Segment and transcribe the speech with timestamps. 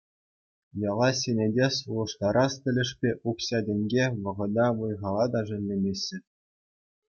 [0.89, 6.17] Яла ҫӗнетес, улӑштарас тӗлӗшпе укҫа-тенке, вӑхӑта, вӑй-хала та шеллемеҫҫӗ.